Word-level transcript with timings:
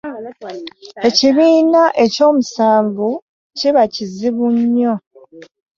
Ekibiina 1.07 1.83
ekyomusanvu 2.03 3.09
kiba 3.57 3.83
kizibu 3.93 4.45
nnyo. 4.57 4.93